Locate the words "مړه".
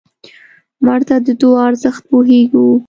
0.85-1.03